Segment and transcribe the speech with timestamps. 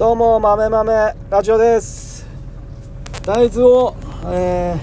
[0.00, 2.26] どうも豆豆ラジオです。
[3.22, 3.96] 大豆を、
[4.32, 4.74] え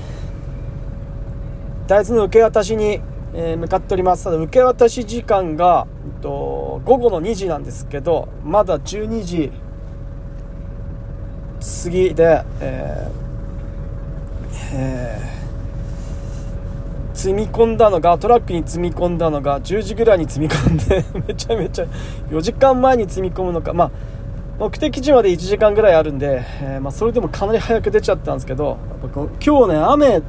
[1.86, 3.01] ー、大豆の受け渡しに、
[3.33, 4.25] えー向かっております。
[4.25, 9.52] ただ受け渡し時間が、えっと、午後の2時なんですけどまだ12時
[11.84, 15.38] 過ぎで、えーえー
[17.15, 21.86] 積み込んだのがトラックに積み込んだのが10時ぐらいに積み込んで めちゃめちゃ
[22.29, 23.91] 4時間前に積み込むのかまあ
[24.60, 28.77] 目的地まで1時間ぐらいあるんで、えーまあ、それでもかなり早く出ちゃったんですけど
[29.14, 30.22] 今日ね雨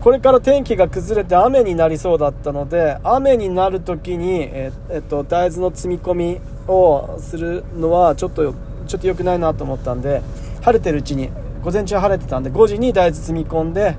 [0.00, 8.54] これから天気が崩れて雨になりそうだったので雨になる時に、えーえっと大豆の積み込みをするのはちょっと
[8.86, 10.22] ちょっと良くないなと思ったんで
[10.62, 11.28] 晴れてるうちに
[11.62, 13.96] 午前中晴れてたんで5時に大豆積み込んで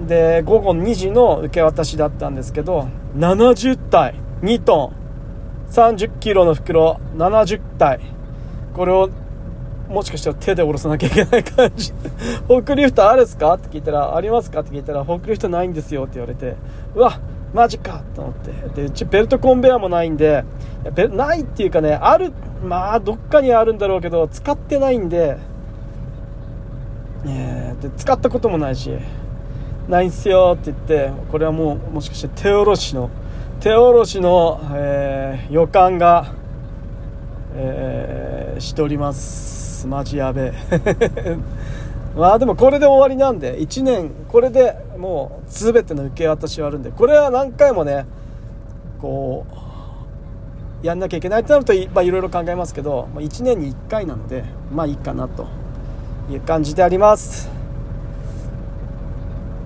[0.00, 5.04] で午後2時の受け渡しだったんですけど70体2トン
[5.70, 8.13] 30キロの袋70体。
[8.74, 9.08] これを
[9.88, 11.92] もしかしたら手で下ろさなきゃいけない感じ。
[12.46, 13.54] フォークリフトあるっすか？
[13.54, 14.60] って聞いたらありますか？
[14.60, 16.56] って聞いたらフォークリフトないんですよって言われて。
[16.94, 17.20] うわ
[17.52, 18.02] マジか。
[18.14, 18.50] と思って。
[18.74, 20.44] でうちベルトコンベヤーもないんで
[21.12, 22.32] ないっていうかねある
[22.64, 25.38] まあどっかにあるんだろうけど使ってないんで。
[27.26, 28.90] えーで使ったこともないし
[29.88, 33.08] ないんすよって言ってこれはもうもしかして手下ろしの
[33.60, 36.34] 手下ろしの、えー予感が、
[37.56, 38.23] えー
[38.60, 39.86] しております。
[39.86, 41.38] マジやべえ。
[42.16, 48.06] まあでもこれで終わりなんで1年これでもう全ての受け渡しはあるんでこれは何回もね
[49.02, 49.44] こ
[50.82, 55.46] うやんなきゃいけないってなるとい,、まあ、いろいろ考えますけど、まあ、1年に1回なのでまあいいかなと
[56.30, 57.50] いう感じであります。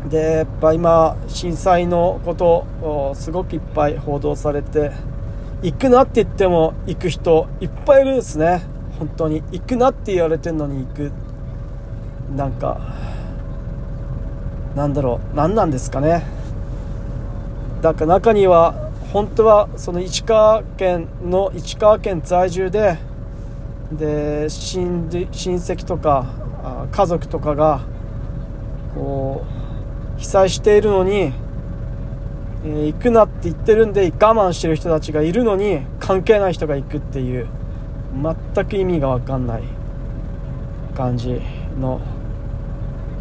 [0.08, 4.92] でやっぱ今震災のことすごくいっぱい報道されて
[5.60, 8.62] 行くなって言っても行く人いっぱいいるんですね。
[8.98, 11.12] 本当に行くなって言われてるのに行く。
[12.36, 12.78] なんか
[14.76, 16.24] なんだろう何なんですかね。
[17.80, 22.98] だから中には本当はその石川県の石川県在住で
[23.92, 26.26] で親親戚とか
[26.90, 27.80] 家族とかが
[28.94, 29.44] こ
[30.16, 37.46] う被災しているのに、えー行くなって言ってるんで我慢してる人たちがいるのに関係ない人が行くっていう。
[38.14, 39.62] 全く意味が分かんない
[40.94, 41.40] 感じ
[41.78, 42.00] の、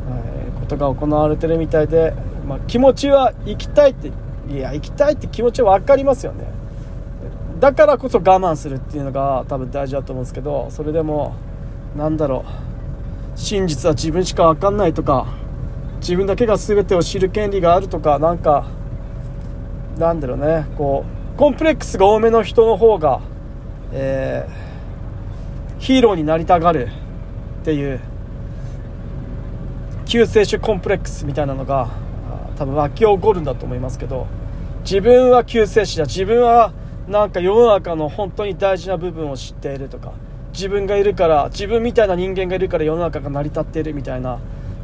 [0.10, 2.14] えーことが行われてるみたいで、
[2.46, 4.12] まあ、気持ちは行きたいって
[4.50, 6.46] いや行きたいって気持ちは分かりますよね。
[7.60, 11.36] だからこそ我慢するっていうのが多分大事だと思うんですけどそれでも
[11.96, 13.40] なんだろう。
[13.40, 15.28] 真実は自分しか分かんないとか
[16.00, 18.68] 自分だけが全てを知る権利があるとかなんか
[19.98, 20.66] なんだろうね。
[20.78, 21.06] こ
[21.36, 23.22] うコンプレックスが多めの人の方が、
[23.94, 24.67] えー
[25.88, 26.90] ヒーローになりたがる
[27.62, 28.02] っていう
[30.06, 31.92] 救世主コンプレックスみたいなのが
[32.58, 34.28] 多分湧き起こるんだと思いますけど
[34.82, 36.74] 自分は救世主だ自分は
[37.08, 40.12] なんか世の中の本当に大事な部分を知っているとか
[40.52, 44.40] 自分がいるから自分みたいな人間がいるから世の中が成り立っているみたいな、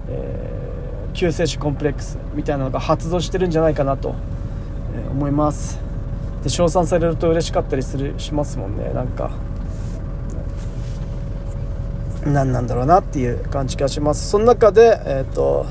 [0.08, 0.63] えー
[1.16, 4.16] 救世主コンプレックスみたいなのが発動してるんじゃないかなと、
[4.96, 5.80] えー思います。
[6.44, 9.53] で称賛されると嬉しかったりするしますもんねなんか。
[12.26, 14.30] 何なんだろうなっていう感じがします。
[14.30, 15.66] その中でえっ、と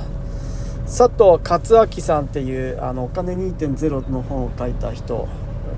[0.85, 5.29] 佐藤勝明さんっていうあのお金2.0の本を書いた人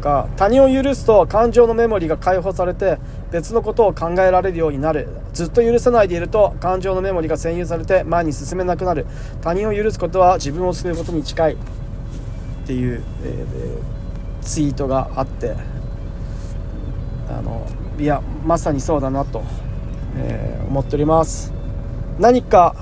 [0.00, 2.98] が他人を許すと感情のメモリが解放されて
[3.30, 5.08] 別のことを考えられるようになる。
[5.32, 9.06] ずっと許さないでいると感情のメモリが占有されて前に進めなくなる。
[9.42, 11.54] 他人を許すことは自分を救うことに近い。
[11.54, 13.94] っていう、えー
[14.44, 15.54] ツイートがあって。
[17.28, 17.66] あの
[17.98, 19.42] いやまさにそうだなと、
[20.16, 21.52] えー思っております。
[22.18, 22.74] 何か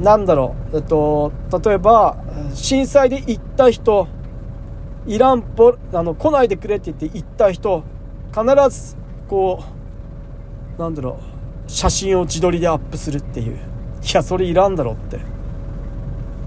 [0.00, 1.32] なんだろう、えっと、
[1.64, 2.16] 例えば
[2.54, 4.06] 震災で行った人
[5.06, 7.82] いらんぽあの来ないでくれって言って行った人
[8.30, 8.96] 必ず
[9.28, 9.64] こ
[10.78, 11.70] うなんだろう。
[11.70, 13.56] 写真を自撮りでアップするっていう。
[13.56, 13.58] い
[14.12, 15.20] やそれいらんだろうって。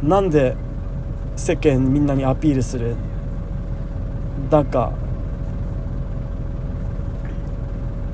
[0.04, 0.56] なんで
[1.36, 2.96] 世間みんなにアピールする。
[4.52, 4.92] なんか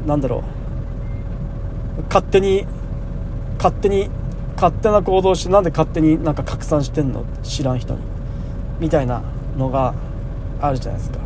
[0.07, 0.61] なんだろう。
[2.08, 2.66] 勝手に
[3.58, 4.10] 勝手に
[4.56, 7.26] 勝手な行動してなんで勝手になんか拡散してんの？
[7.44, 8.02] 知らん人に。
[8.80, 9.22] みたいな
[9.58, 9.94] のが
[10.60, 11.20] あるじゃないですか、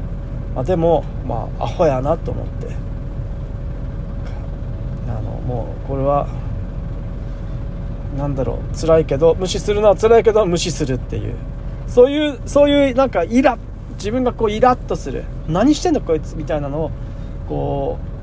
[0.56, 2.68] まあ、でもまあアホやなと思って。
[5.08, 6.28] あのもうこれは
[8.18, 8.78] なんだろう。
[8.78, 11.36] 辛いけど無視するのは辛いけど無視するっていう。
[11.88, 13.58] そういうそういうなんかイラ
[13.94, 15.24] 自分がこうイラッとする。
[15.48, 16.36] 何してんのこいつ？
[16.36, 16.92] みたいなのを
[17.48, 18.15] こう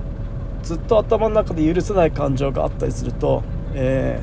[0.63, 3.43] ずっと頭の中で許せない感情があったりすると、
[3.75, 4.23] え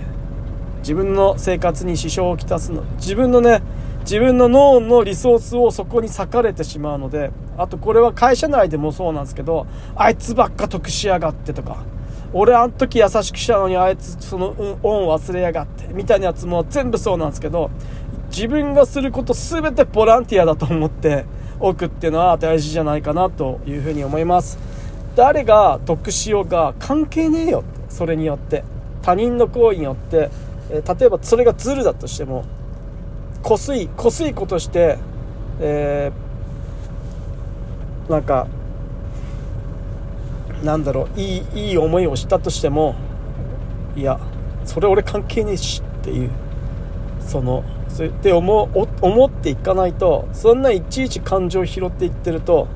[0.76, 3.62] ー、自分の生活に支障をきたすの自分のね
[4.02, 11.84] 自分の脳のリソースをそこに割かれてしまうのであとこれは会社内でもそうなんですけどあいつばっか得しやがってとか
[12.32, 14.50] 俺あん時優しくしたのにあいつその
[14.84, 17.72] 恩忘れやがってみたいなやつも全部そうなんですけど
[18.30, 21.26] 自分がすること全てボランティアだと思って
[21.60, 24.69] おくっていうのは大事じゃないかなというふうに思います。
[25.20, 28.64] 誰が得しようが関係ねえよそれによって。
[29.02, 30.30] 他人の行為によって、
[30.70, 32.46] えー、例えばそれがズルだとしても
[33.44, 34.98] こすいこすいことして、
[35.60, 38.48] えー、なんか
[40.64, 42.96] なんだろういいいい思いをしたとしても
[43.98, 44.22] いや
[44.64, 46.30] それ俺関係ねえしっていう。
[47.28, 48.70] そのそうやって思
[49.02, 52.68] 思っていかないとそんないちいち感情を拾っていってると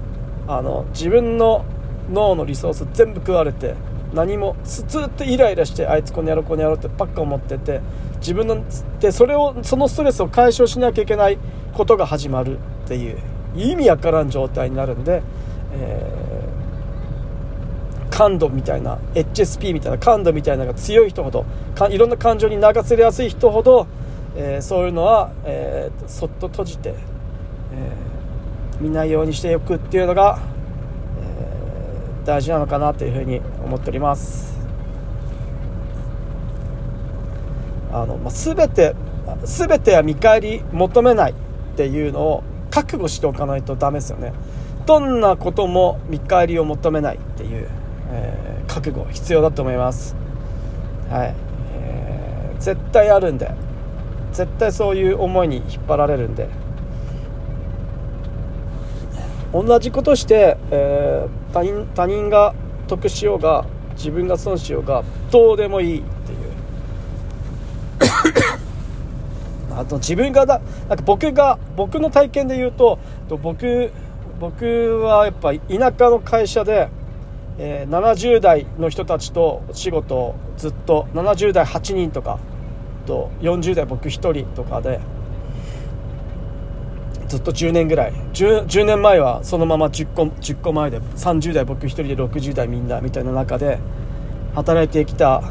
[0.48, 1.66] あの自分の
[2.12, 3.76] 脳のリソース全部食われて
[4.14, 7.82] 何もずっとイライラしてあいつこの野郎この野郎ってばっか思ってて
[8.18, 8.64] 自分の
[9.00, 11.38] でそれをそのストレスを解消しなきゃいけない
[11.74, 13.18] ことが始まるっていう
[13.56, 15.24] 意味わからん状態になるんで、
[15.74, 21.46] えー、感度みたいな HSP みたいな感度みたいなのが強い人ほど
[21.76, 23.88] かいろんな感情に流せやすい人ほど、
[24.36, 26.94] えー、そういうのは、えー、そっと閉じて、
[27.74, 28.14] え
[28.80, 30.40] 見ないようにしておくっていうのが
[32.26, 34.58] 大事なのかなというふうに思っております。
[37.92, 38.96] あの、まあ、全て
[39.44, 41.36] 全ては見返り求めないっ
[41.76, 44.34] ていうのを覚悟しておかないとダメですよね。
[44.86, 47.70] どんなことも見返りを求めないっていう、
[48.12, 50.16] えー、覚悟必要だと思います。
[51.10, 51.36] はい、
[51.76, 53.52] えー、絶対あるんで
[54.34, 56.50] 絶対そういう思いに引っ張られるんで。
[59.54, 62.54] 同じことして、えー、他人他人が
[62.88, 63.66] 得しようが
[63.96, 66.40] 自分が損しようがどうでもいいっていう。
[69.78, 70.60] あと自分がだ
[70.90, 73.00] なんか僕が僕の体験で言うと
[73.42, 73.92] 僕
[74.40, 76.90] 僕はやっぱ田舎の会社で、
[77.58, 82.40] えー、70代の人たちと仕事をずっと70代8人とか
[83.06, 85.00] と40代僕1人とかで
[87.34, 88.14] ずっと10年ぐらい。
[88.34, 93.80] 10, 10, 年前はそのまま10個 ,10 個前で30代僕1人で60代みんなみたいな中で
[94.54, 95.42] 働いてきた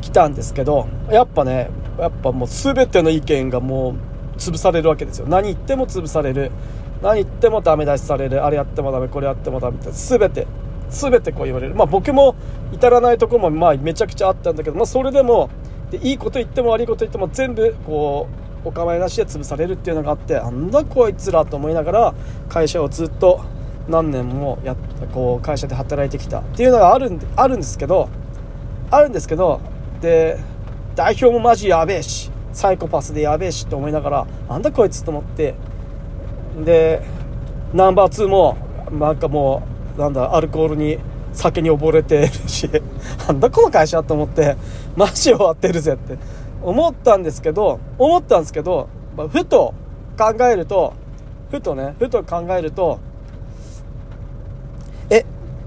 [0.00, 3.94] 来たんですけどやっぱねやっぱもう全ての意見がも
[4.34, 5.26] う潰されるわけですよ。
[5.28, 6.50] 何言っても潰される。
[7.00, 8.44] 何言ってもダメ出しされる。
[8.44, 10.48] あれやってもダメこれやってもダメって全て
[10.90, 11.76] 全てこう言われる。
[11.76, 12.34] まあ僕も
[12.72, 15.48] 至らないとこもまあめちゃくちゃあったんだけど、まあ、それでも
[15.92, 22.14] でいいこと言っても悪いこと言っても全部こうお構いなしで潰されるっていうのがあってなんだこいつらと思いながら
[22.48, 23.44] 会社をずっと
[23.88, 24.74] 何年もや
[25.14, 28.08] こう会社で働いてきたっていうのがあるんであるんですけど
[28.90, 29.60] あるんですけど
[30.00, 30.40] で
[30.96, 35.54] 代表もマジやべえしサイコパスでやべえしと思いながらなんだこいつと思って
[36.64, 37.02] で
[37.72, 38.58] ナンバー2も
[38.90, 39.62] なんかも
[39.96, 40.98] うなんだアルコールに
[41.32, 42.68] 酒に溺れてるし
[43.28, 44.56] なんだこの会社と思って
[44.96, 46.18] マジ終わってるぜって。
[46.62, 49.74] 思ったんですけど、思ったんですけど、まあ、ふと
[50.18, 50.94] 考えると、
[51.50, 52.98] ふとね、ふと考えると、
[55.10, 55.24] え、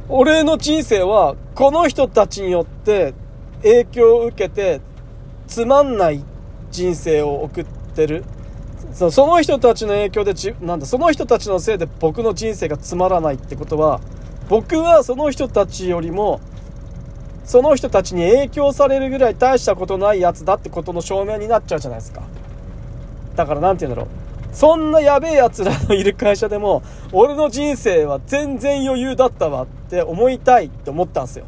[0.09, 3.13] 俺の人生はこの人たちによって
[3.61, 4.81] 影響を受けて
[5.47, 6.23] つまんない
[6.71, 7.65] 人生を送っ
[7.95, 8.23] てる。
[8.93, 14.01] その人たちの影響でち、なんだ、その人たちのせいで僕の人生がつまらないってことは、
[14.49, 16.41] 僕はその人たちよりも
[17.49, 22.21] その人たちに影響されるぐらい大したことないやつだってことの証明になっちゃうじゃないですか。
[23.35, 24.55] だから何て言うんだろう。
[24.55, 31.45] そんなやべえ奴らのいる会社でも、俺の人生は全然余裕だったわって思いたいって思ったんですよ。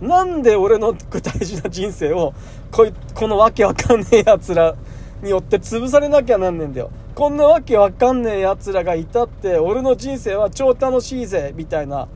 [0.00, 2.32] なんで俺の大事な人生を、
[2.70, 4.74] こい、このわけわかんねえ奴ら
[5.22, 6.90] によって潰されなきゃなんねえんだよ。
[7.14, 12.08] こんなわけわかんねえ奴らがいたって、俺の人生は超楽しいぜ、みたいな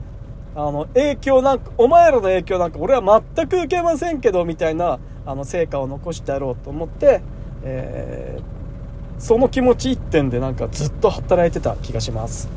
[0.57, 7.21] あの、影響なんか、お前らの影響なんか俺は全く受けませんけど、みたいな、あの、成果を残してやろうと思って、
[7.63, 12.49] えー、その気持ち一点でなんかずっと働いてた気がします。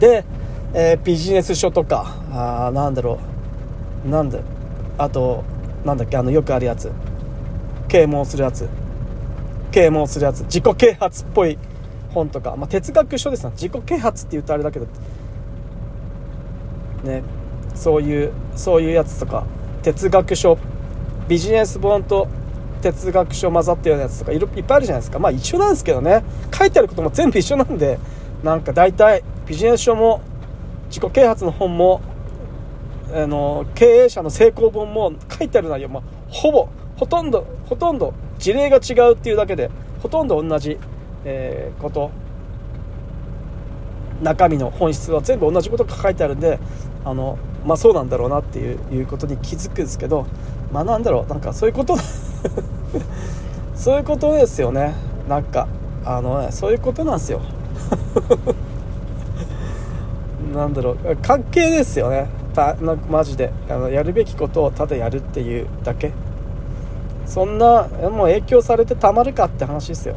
[0.00, 0.24] で、
[0.74, 3.20] えー、ビジネス書とか、あなんだろ
[4.04, 4.40] う、なんだ、
[4.98, 5.44] あと、
[5.84, 6.90] なんだっけ、あの、よくあるやつ。
[7.86, 8.68] 啓蒙するやつ。
[9.70, 10.40] 啓蒙するやつ。
[10.42, 11.56] 自己啓発っぽい
[12.12, 13.50] 本とか、まあ、哲学書ですな。
[13.50, 14.88] 自己啓発って言うとあれだけど、
[17.04, 17.22] ね
[17.74, 19.44] そういうそういうやつとか
[19.82, 20.58] 哲学書
[21.28, 22.28] ビジネス本と
[22.82, 25.18] 哲学書混ざったようなやつとかいっぱいあるじゃないですか。
[25.18, 26.24] まあ一緒なんですけどね。
[26.52, 27.98] 書いてあることも全部一緒なんで
[28.42, 30.22] なんか大体ビジネス書も
[30.88, 32.00] 自己啓発の本も
[33.12, 39.70] あの経営者の成功本も書いてある内容もほぼほとんどほとんど事例が違うっていうだけで
[40.02, 40.78] ほとんど同じ、
[41.24, 42.10] えー、こと。
[44.22, 46.58] 中身の本質は全部同じことが書いてあるんで
[47.04, 50.26] あのまあそうなんだろうなっていういうことに気づくんですけど
[50.72, 51.96] まあなんだろうなんかそういうこと
[53.74, 54.94] そういうことですよね。
[55.28, 55.68] なんか
[56.04, 57.40] あの、ね、そういうことなんですよ。
[60.54, 62.28] なんだろう関係ですよね。
[62.54, 63.52] たなマジで。
[63.68, 66.12] あのやるべきことをただやるっていうだけ。
[67.24, 70.16] そんなもう影響されてたまるかって話ですよ。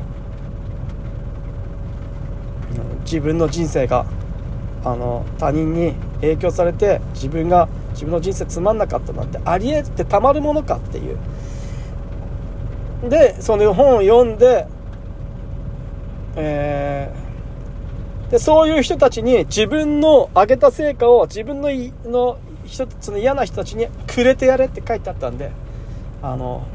[3.05, 4.05] 自分の人生が
[4.83, 11.17] あの他人に影響されて自分が自分の人生つまんなかったなんてありえてたまるものかっていう。
[13.09, 14.65] でその本を読んで
[16.35, 21.69] えー、でそういう人たちに自分の上げた成果を自分の
[22.05, 25.51] の人その嫌な人たちにくれてやれって書いてあったんで
[26.21, 26.65] あの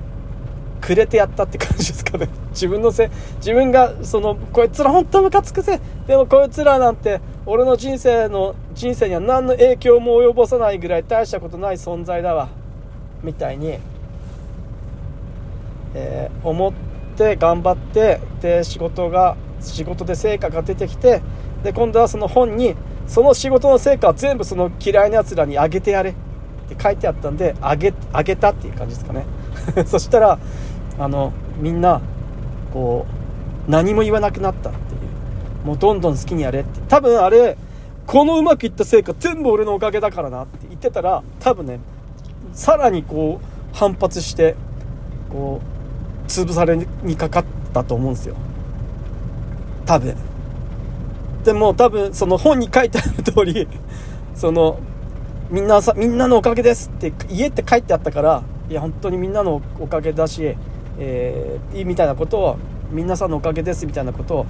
[0.81, 2.29] くれてやったって感じですかね。
[2.51, 5.81] 自分のせい自分がそのこいつら本当ムカつくぜ。
[6.07, 12.49] でもこいつらなんて俺の人生の人生には何の影響も及ぼさないぐらい大したことない存在だわ。
[13.23, 13.79] みたいに、
[15.95, 16.73] えー、思っ
[17.17, 21.21] て頑張ってで仕事が仕事で成果が出てきて
[21.63, 22.75] で今度はその本に
[23.07, 26.15] その仕事の成果を全部その嫌いなやつらにあげてやれっ
[26.69, 29.25] て書いてあったんであげあげたっていう感じですかね。
[29.87, 30.39] そしたら
[30.99, 32.01] あのみんな
[32.73, 33.07] こ
[33.67, 34.99] う何も言わなくなったってい
[35.63, 35.67] う。
[35.67, 36.81] もうどんどん好きにやれって。
[36.89, 37.57] 多分あれ
[38.07, 41.79] このうまくいった成果全部俺のおかげだからなって言ってたら多分ね
[42.53, 44.57] さらにこう反発して
[45.29, 45.61] こ
[46.25, 48.37] う潰されにかかったと思うんですよ。
[49.85, 50.17] 多分。
[51.45, 53.69] でも多分その本に書いてある通り
[54.35, 54.79] その
[55.51, 60.57] みんなさみんなのおかげですって家って書いてあったからいや本当にみんなのおかげだし
[60.99, 62.59] えー、みたいなことを
[62.91, 64.47] 皆さんのおかげですみたいなことを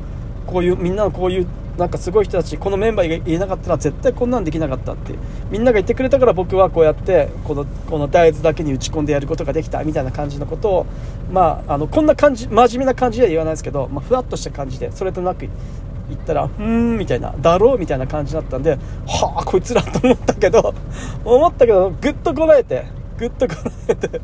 [0.46, 1.46] こういうみんなのこういう
[1.78, 5.14] なんかすごい人たちこのメンバーが言えなかったら絶対こんなんできなかったって
[5.50, 10.86] みんなが言ってくれたから僕はこうやってこのこの大豆だけに打ち込んでやることができたみたいな感じのことを
[11.30, 15.48] まああのこんな感じ真面目な感じでは言わないですけど、まあ、ふわっとした感じでそれとなく
[16.08, 18.78] 言ったら「うーん」みたいな「だろう」みたいな感じだったんでは
[19.36, 20.74] あこいつらと思ったけど
[21.24, 22.86] 思ったけどぐっとこらえて
[23.18, 24.20] ぐっとこらえて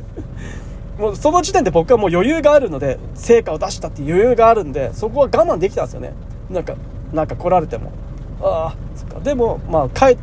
[0.98, 6.12] もうその時点で僕はもう余裕があるので成果を出したっていう余裕があるんでそこは我慢できたんですよね。
[6.50, 6.76] なんか
[7.12, 7.92] なんか来られても。
[8.40, 9.20] ああそっか。
[9.20, 10.18] でもまあ書い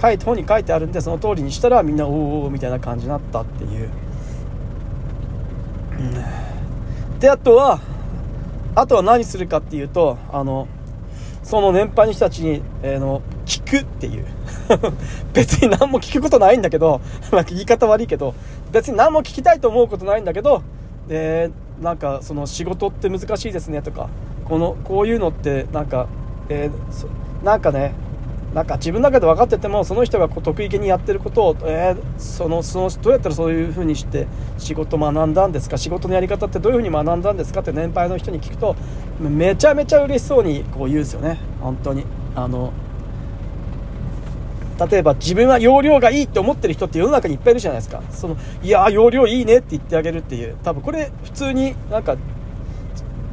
[0.00, 3.88] 書い本に書いてあるんでその通りにしたらみんなおおみたいな感じになったっていう、
[7.12, 7.80] うん、であとは
[8.74, 10.66] あとは何するかっていうとあの
[11.44, 14.26] その年配の人たちに、えー、の聞くっていう。
[15.32, 17.00] 別に何も聞くことないんだけど
[17.32, 18.34] なんか言い方悪いけど
[18.70, 20.62] 別に何も聞きたいと思うことないんだけど
[21.08, 24.08] でなんかその仕事って難しいですねとか
[24.44, 26.06] このこういうのってなんか、
[26.48, 27.94] えー、なんかね
[28.54, 34.26] なんか自分の中で分かっててもその人がこう得意げにやってることを、えー、そのそのどうやったらそういう風にして
[34.58, 35.78] 仕事学んだんですか？
[35.78, 37.60] 仕事のやり方ってどういう風に学んだんですか？
[37.60, 38.76] って年配の人に聞くと
[39.18, 41.38] めちゃめちゃ嬉しそうにこう言うんですよね。
[41.62, 42.04] 本当に。
[42.34, 42.72] あの
[44.78, 48.02] 例えば自分は容量がいいって思ってる人って世の中にいっぱいいるじゃないですか。
[48.10, 50.56] そのいや容量いいねって言ってあげるっていう。
[50.62, 52.16] 多分これ普通になんか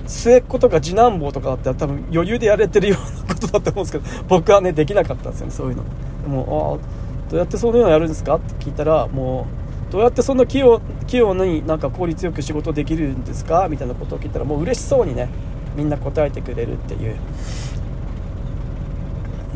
[0.06, 5.84] 末っ子とか次男坊とかだったら多分余裕でやれてるようなことだと思うんですけど僕はねできなかったんですよねそういうの。
[6.24, 9.48] でもあどうやってそういうのやるんですかって聞いたらも
[9.90, 15.30] うどうやってそんな器用器用になんか効率よく仕事できるんですかみたいなことを聞いたらもう嬉しそうにね
[15.76, 17.16] みんな答えてくれるっていう。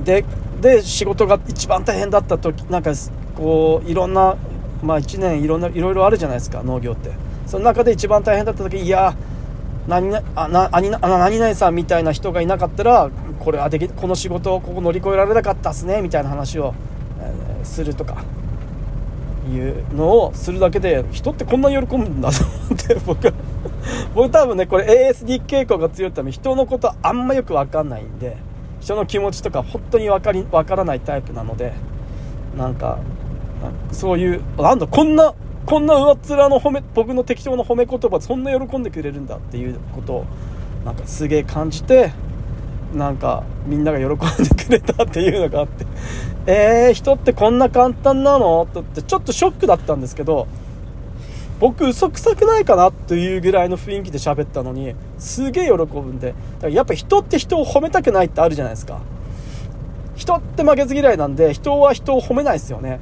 [0.04, 0.26] で
[0.64, 2.92] で仕事が一番大変だった時なんか
[3.36, 4.36] こういろんな
[4.82, 7.12] まあ1年いろんないろいろあるじゃないですか農業って。
[7.48, 9.16] その中で一番大変だった時いや
[9.88, 10.90] 何々あな何
[11.40, 16.74] 何さんみたいな人がいなかったらこれはできこの仕事をここ乗り越えられなかったっすねみたいな話を、
[17.20, 18.24] えー、するとか
[19.52, 23.34] いうのをするだけで人ってこんな喜ぶんだと思って 僕
[24.16, 28.38] 僕多分ねこれ ASD 傾向が強いため人のことあんまよく分かんないんで
[28.84, 31.74] 人の気持ちとか本当に分かり分からないタイプなので
[32.58, 33.00] なんか
[33.94, 35.34] そういうなんだこんな
[35.66, 40.26] こんな上っ面の褒め僕の適当な褒め言葉そんな喜んでくれるんだっていうことを
[40.84, 42.12] なんかすげえ感じて
[42.94, 45.86] なんかみんなが喜んでくれたっていうのがあって
[46.46, 48.68] えー、人ってこんな簡単なの？
[48.70, 50.48] ってちょっとショックだったんですけど
[51.64, 56.32] 僕嘘くさくないかなというぐらいの雰囲気で喋ったのにすげえ喜ぶんで。
[56.32, 59.00] だからやっぱ人って人を褒めたくないってあるじゃないですか。
[60.18, 63.00] 人って負けず嫌いなんで人は人を褒めないですよね。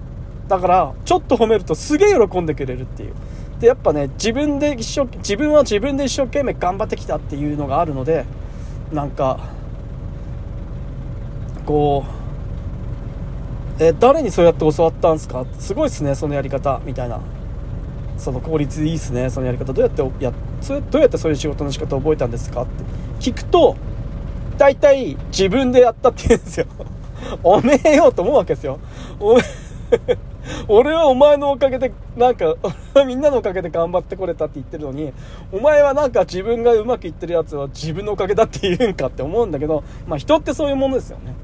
[0.47, 3.13] だからちょっと褒めるとすげえ喜んでくれるっていう。
[3.59, 8.25] でやっぱね自分で一生自分は自分で一生懸命頑張ってきたっていうのがあるので
[8.93, 9.39] なんか
[11.65, 12.05] こ
[13.79, 15.47] うえ誰にそうやって教わったんですか？
[15.57, 17.21] すごいっすねそのやり方みたいな。
[18.21, 19.73] その効率いいっすねそのやり方。
[19.73, 22.61] どうやってやそれどうやってそういう仕事の仕方を覚えたんですか？
[22.61, 22.83] って
[23.19, 23.75] 聞くと
[24.57, 26.67] 大体自分でやったって言うんですよ。
[27.43, 28.79] おめえよと思うわけですよ。
[30.67, 32.55] 俺はお前のおかげで、なんか、
[33.05, 35.13] みんなのおかげで頑張ってこれたって言ってるのに、
[35.51, 41.35] お前はなんか自分がうまくいってるやつは自分のおかげだって言うんかって思うんだけど、まあ人ってそういうものですよね。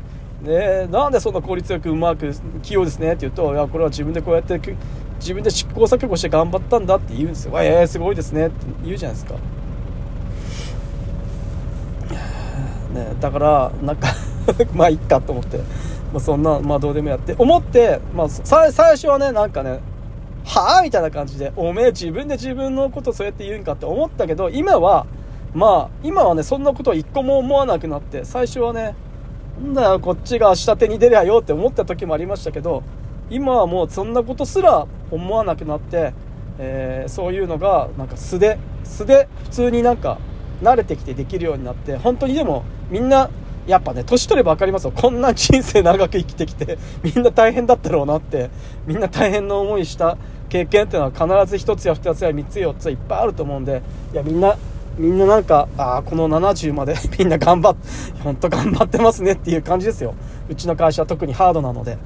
[0.43, 2.31] で、なんでそんな効率よくうまく
[2.63, 3.09] 器用ですね？
[3.09, 4.59] って言うと、いや、これは自分でこうやって、
[5.19, 7.61] 自分で試行錯誤して頑張ったんだって言うんですよ。
[7.61, 9.35] えー、すごいですねって言うじゃないですか。
[12.93, 14.07] ね、だから、なんか
[14.73, 15.59] まあいっかと思って。
[16.11, 19.81] まあ、そんな、まあ、どうでもやって思って、まあ、最初はねなんかね
[20.45, 25.05] はあみたいな感じでおめえ自分で自分のことそうやって言うんかって思ったけど今は
[25.53, 28.95] まあ今はねそんなことは一個も思わなくなって最初はね
[29.61, 32.83] なんだよこっちが下手に出りゃよって思った時もありましたけど
[33.29, 36.13] 今はもうそんなことすら思わなくなって、
[36.59, 40.17] えー、そういうのがなんか素で素で普通になんか
[40.61, 43.29] 慣れてきてできるようになって本当にでもみんな
[43.67, 44.93] やっぱね、年取れば分かりますよ。
[44.95, 48.49] こんな人生長く生きてきて、 みんな大変だったろうなって、
[48.87, 50.17] みんな大変な思いした
[50.47, 53.81] 経験っていうのは必ず1つや2つや3つ4ついっぱいあると思うんで、
[54.13, 54.55] いや、みんな、
[54.97, 57.75] みんななんか、ああ、この70まで みんな頑張っ、
[58.23, 60.13] ほんと頑張ってますねっていう感じですよ。
[60.47, 61.97] うちの会社は特にハードなので、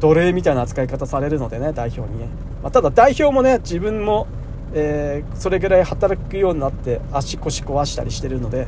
[0.00, 2.28] 奴隷みたいな扱い方されるのでね、代表にね。
[2.62, 4.26] まあ、ただ代表もね、自分も、
[4.74, 8.66] えー、それぐらい働くようになって足腰壊したりしてるので、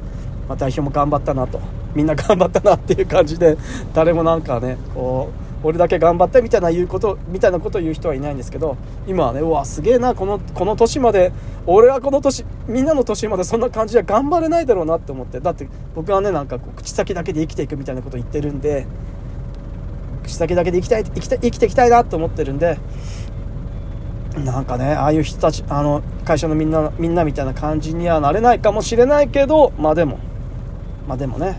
[0.48, 1.60] まあ、代表も頑張ったなと
[1.94, 3.58] みんな頑張ったなっていう感じで
[3.94, 5.30] 誰もなんかねこ
[5.62, 11.32] う俺だけ頑張ってみたいな言うことみたいなことを言う人はいないんですけど今はねうわすげえなこのこの年まで
[11.66, 18.86] 俺はこの年みんなの年までそんな感じで頑張れないだろうなって思ってだって僕はねなんかこう口先だけで生きていくみたいなこと言ってるんで
[20.28, 22.78] 口先だけで生きたい生きた生きていきたいなと思ってるんで
[24.36, 30.18] なんかねああいう人たちあの会社のみんなみんなみたいな感じにはなれないかもしれないけどまあでも
[31.08, 31.58] まあでもね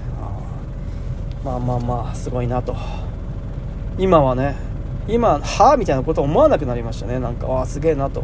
[1.43, 2.75] まあまあまあすごいなと。
[3.97, 4.55] 今はね
[5.08, 7.19] 今はあみたいなことは思わなくなりましたね。
[7.19, 8.23] なんかああすげえなと。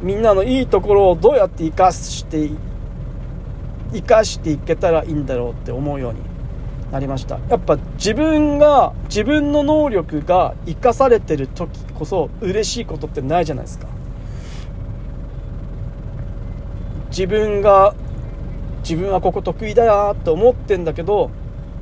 [0.00, 2.50] みんなのいいところをどうやって生かして
[3.92, 6.35] 生かしていけたらいいんだろうって思うように。
[6.92, 7.38] なりました。
[7.48, 13.88] やっぱ自分が自分の能力が生かされてる時こそ嬉しいことってないじゃないですか。
[17.10, 17.94] 自分が
[18.82, 21.30] 自分はここ得意だよって思ってんだけど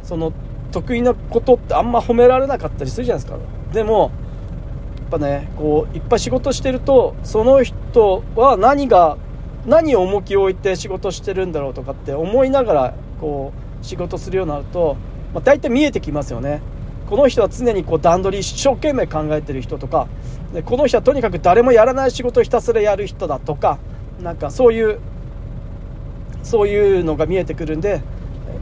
[0.02, 0.32] その
[0.70, 3.38] 得意なことってあんま褒められなかったりするじゃないですか。
[3.72, 4.10] でもやっ
[5.10, 9.18] ぱねこういっぱい仕事してるとその人は何が
[9.66, 14.96] 何を重きを置いて仕事してるんだろうとかって思いながらこう仕事するようになると、
[15.32, 16.60] まあ、大体見えてきますよね。
[17.08, 20.08] この人は常にこう段取り一生懸命考えてる人とか
[20.54, 23.78] でこの人はとにかく誰もやらない仕事をひたすらやる人だとか
[24.22, 24.98] なんかそういう
[26.42, 28.00] そういうのが見えてくるんで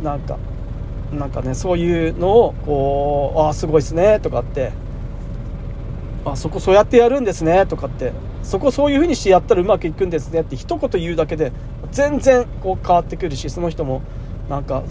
[0.02, 0.38] なんか
[1.12, 4.72] なんかねそういうのをこう「ああすごいっすね」とかって
[6.24, 11.52] 「あそこそうやってやるんですね」とかって「そこそういう風にしてやったらうまくいくんですね」って一言言うだけで
[11.92, 14.02] 全然こう変わってくるしその人も
[14.48, 14.82] なんか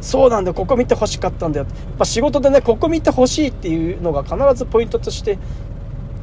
[0.00, 1.66] そうなんだここ見てほしかったんだよ。
[1.66, 5.38] やっぱ仕事でねここ見てほしいっていうのが必ずポイントとして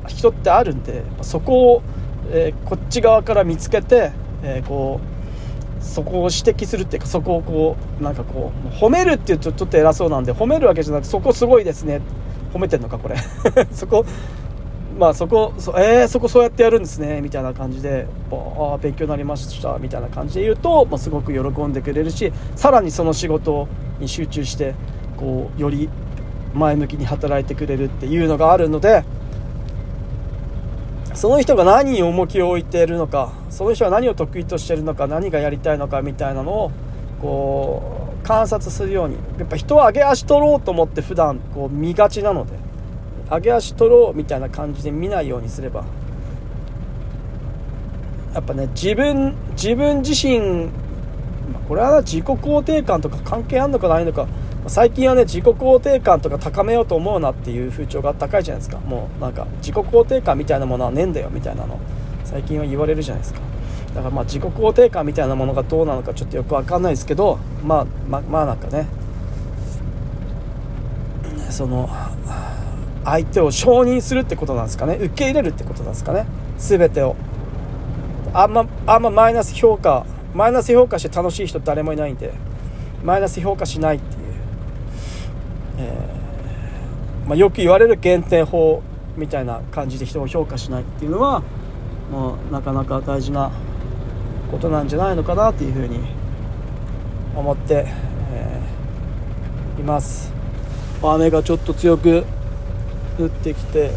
[0.08, 1.84] 人ってあるんでそこを、
[2.32, 5.00] えー、こっち側から見つけて、えー、こ
[5.80, 12.02] うそこを指摘するっていうかそこをこうなんかこう褒めるっていうとちょっと偉そうなんで褒めるわけじゃなくてそこすごいですね。
[12.54, 13.16] 褒めてんのかこれ。
[13.72, 14.06] そこ
[14.98, 23.68] まあそこそえー、そこそうやってやるんですねみたいな感じでああ勉強になりましたみたいな感じで言うと、まあ、すごく喜んでくれるしさらにその仕事
[24.00, 24.74] に集中して
[25.18, 25.90] こうより
[26.54, 29.04] 前向きに働いてくれるっていうのがあるので
[31.14, 36.72] その人が何に重きを置いているのかその人は何を得意としているのか何がやりたいのかみたいなのを
[37.22, 42.67] こう観察するようにやっぱ人は上げ足取ろうと思って普段こう見がちなので
[43.30, 45.84] 上げ足取ろうみたいな感じで見ないようにすれば
[48.34, 50.70] やっぱね自分自分自身
[51.68, 54.28] これは自己肯定感とか関係あるのかないのか
[54.68, 58.80] 最近はね自己肯定感とか高めようと思うなっていう風潮が高いじゃないですか。
[58.80, 61.80] もうなんか自己肯定感みたいなものはねえんだよみたいなの。
[62.26, 63.40] 最近は言われるじゃないですか。
[63.96, 68.88] だからまあ自己肯定感みたいなものがどうなのかちょっとよく分かんないですけどまあままあなんかね。
[71.50, 71.90] その
[73.10, 74.96] 相手を承認するってことなんですかね？
[74.96, 76.26] 受け入れるってことなんですかね？
[76.58, 77.16] 全てを。
[78.34, 82.34] あんまあんまマイナス評価マイナス評価して楽しい人誰もいないんで
[83.04, 84.22] マイナス評価しないっていう、
[85.78, 88.84] えー、まあ、よく言われる減点法
[89.16, 91.42] みたいな感じで人を評価しないっていうのは
[92.12, 93.52] もうなかなか大事な
[94.52, 96.00] ことなんじゃないのかなっていうふうに
[97.36, 97.88] 思って、
[98.34, 100.34] えー、います。
[101.02, 102.26] 雨がちょっと強く
[103.18, 103.92] 降ってきて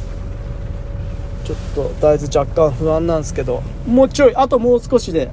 [1.45, 5.31] ちょっと大豆若干不安なんですけどもうちょいあともう少しで、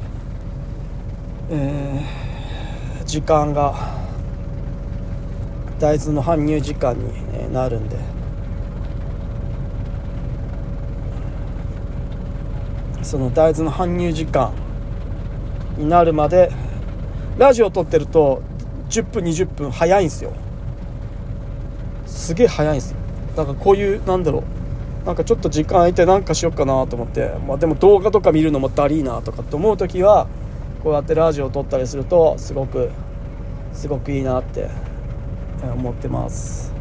[1.49, 3.75] えー、時間が
[5.79, 8.17] 大豆の搬入時間になるんで。
[13.07, 14.51] その大豆の搬入時間
[15.77, 16.51] になるまで
[17.37, 18.41] ラジオ撮ってると
[18.89, 20.33] 10分20分早いんですよ。
[22.05, 22.97] すげえ早いんですよ。
[23.37, 24.43] だかこういうなんだろう。
[25.05, 30.27] なんかちょっと時間空いて何かしようかなと思って、まあ、でも動画とか見るのもだりーなとかって思う時は
[30.83, 32.89] こうやってラジオを撮ったりするとすごく
[33.71, 34.69] すごくいいなって
[35.61, 36.73] 思ってます。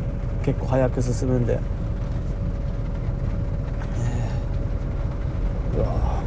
[0.45, 1.61] 結構早く進むんで。
[5.77, 6.23] うわ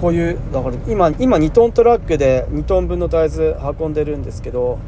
[0.00, 4.78] こういうだから今今2トントラックで2トン分の大豆運んでるんですけど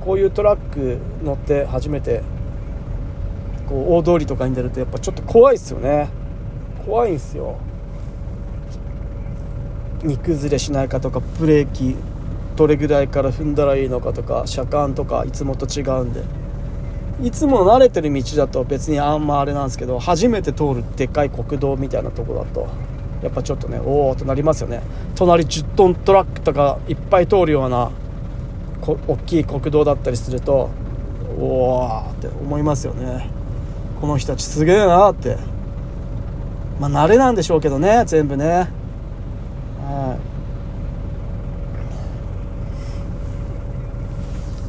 [0.00, 2.22] こういうトラック乗って初めて
[3.68, 6.08] こう大通りとかに出るとやっぱちょっと怖いっすよね。
[6.86, 7.56] 怖いんすよ。
[10.02, 11.96] 荷崩れしないかとかブレーキ
[12.56, 16.22] どれぐらいから踏んだらいいのかとか車間とかいつもと違うんで。
[17.20, 22.68] いつも慣れてる道だと別にあんまあれなんですけど初めて通るでっかい国道みたいなとこだと
[23.24, 24.82] やっぱちょっとねおおとなりますよね。
[25.16, 27.90] 隣10トントラックとかいっぱい通るような
[28.86, 30.70] 大きい国道だったりすると
[31.40, 33.28] おおって思いますよね。
[34.00, 35.36] この人たちすげえなって。
[36.80, 38.68] まあ慣れなんでしょうけどね全部ね。
[39.82, 40.18] はい。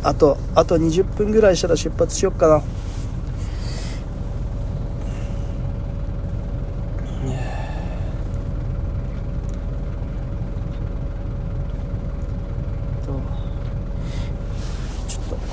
[0.03, 2.63] あとあと20分ぐらいしたら出発しよっかな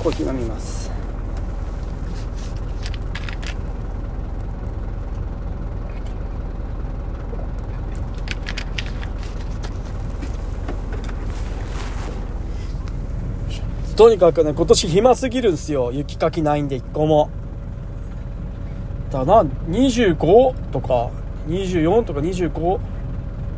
[0.01, 0.77] コーヒー飲みます
[14.07, 15.91] とにかくね今年暇すぎるんですよ。
[15.91, 17.29] 雪かきないんで1個も。
[19.11, 21.09] だな25とか
[21.49, 22.79] 24とか25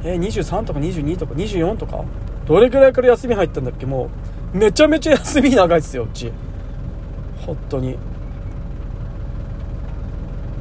[0.06, 2.04] え23とか22とか24とか
[2.48, 4.10] どれぐらいから休み入ったんだっけも
[4.56, 4.58] う。
[4.58, 6.32] めちゃめちゃ休み長いっすようち。
[7.46, 7.96] 本当に。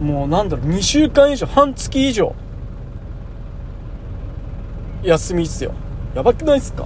[0.03, 2.35] もうなんだろう2週間以上半月以上。
[5.03, 5.73] 休みっすよ。
[6.15, 6.85] やばくないっすか？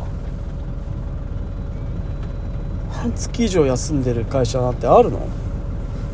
[3.03, 5.27] 半月以上休んでる会社なんてあるの？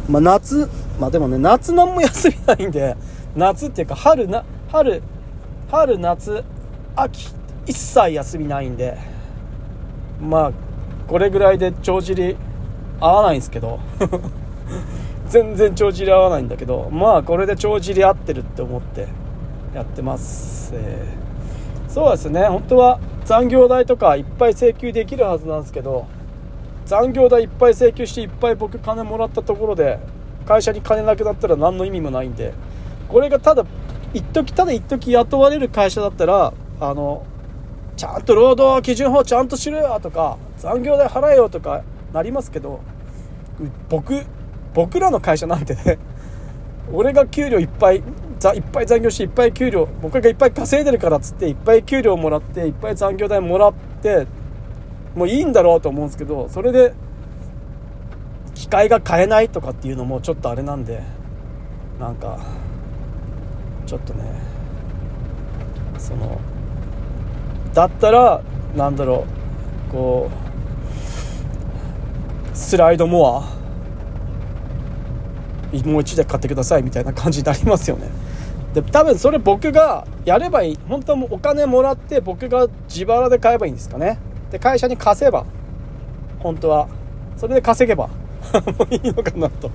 [0.08, 2.96] まあ夏まあでもね夏なんも休みないんで
[3.36, 5.02] 夏っていうか春な春
[5.70, 6.42] 春夏
[6.96, 7.28] 秋
[7.66, 8.96] 一切休みないんで
[10.18, 10.52] まあ
[11.06, 12.36] これぐらいで帳尻
[13.00, 13.80] 合わないんですけど
[15.28, 19.08] 全然帳尻合わないんだけどまあこれで帳尻合ってるって思って
[19.74, 22.44] やってます、えー、そうですね。
[22.44, 26.06] 本当は残業代とかいっぱい請求できるはずなんですけど
[26.88, 30.00] 残業代いっぱい請求していっぱい僕金もらったところで
[30.46, 32.54] 会社に金なくなったら何の意味もないんで。
[33.08, 33.64] これがただ
[34.14, 37.24] 一時ただ一時雇われる会社だったらあの
[37.96, 42.80] ちゃんと労働基準法ちゃんとしろよとか残業代払えよとかなりますけど
[43.88, 44.24] 僕
[44.74, 45.98] 僕らの会社なんてね
[46.92, 48.02] 俺が給料いっぱい
[48.38, 54.26] ざいっぱい残業していっぱい給料僕がいっぱい稼いでるからっつっていっぱい給料もらっていっぱい残業代もらって
[55.18, 56.94] もういいんだろうと思うんですけどそれで
[58.54, 61.02] 機械が買えないとかっていうのもちょっとあれなんで
[61.98, 62.38] なんか
[63.84, 64.24] ちょっとね
[65.98, 66.40] その
[67.74, 68.42] だったら
[68.76, 69.26] なんだろ
[69.88, 70.30] うこ
[72.52, 73.58] うスライドモア
[75.84, 78.08] もう一台買ってくださいみたいな感じになりますよね。
[78.72, 84.18] で多分それ僕がやればいい本当はもうお金もらって僕が自腹で買えばいいんですかね。
[84.50, 85.44] で会社に貸せば
[86.40, 86.88] 本当は。
[87.36, 88.08] それで稼げば
[88.78, 89.70] もういいのかなと。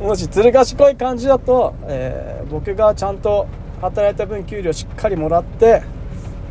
[0.00, 3.48] もしずる賢い感じだと、えー、僕がちゃんと
[3.80, 5.82] 働いた分給料しっかりもらって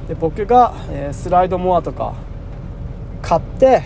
[0.09, 2.13] で僕が、えー、スライドモアとか
[3.21, 3.83] 買って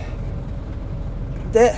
[1.51, 1.73] で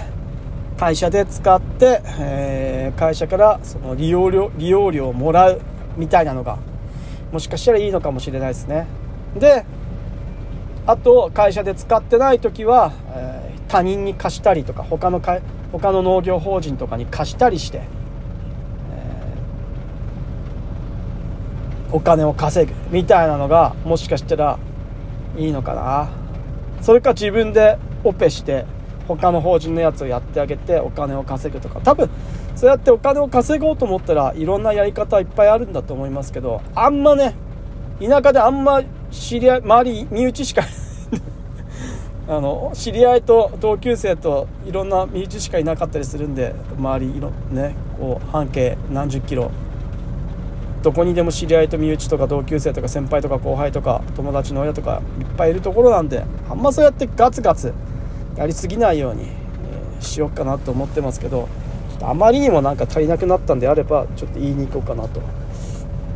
[0.77, 5.61] 会社で使って、えー、会社からその利用料利用料をもらう
[5.97, 6.57] みたいなのが
[7.33, 8.87] もしかしたらいいのかもしれないですね。
[9.37, 9.65] で
[10.85, 15.39] あと会社で使ってない時は、えー、他人に貸したりとか他のか
[15.71, 17.83] 他の農業法人とかに貸したりして、
[18.91, 24.59] えー、お金を稼ぐみたいなのがもしかしたら
[25.37, 26.09] いいのかな。
[26.81, 28.65] それか自分でオペして
[29.07, 31.79] 他の法人のやつをやってあげてお金を稼ぐとか。
[31.81, 32.09] 多分
[32.55, 37.35] そうやってお金を稼ごうと思ったらいろんなやり方いっぱいあるんだと思いますけどあんまね
[37.99, 40.63] 田舎であんま知り合い周り身内しか
[42.27, 49.51] あの知り合いと同級生といろんな身内しかいなかったりするんで周りいろねこう半径何十キロ。
[50.81, 57.73] どこにでも知り合いと身内とか同級生とか先輩とか後輩とか友達の親とかいっぱいいるところなんであんまそうやってガツガツ
[58.35, 61.47] やりすぎないように、えー、しようかなと思ってますけど
[61.91, 65.21] ちょっとあまりにもなんか足りなくなったんであればちょっと言いに行こうかなと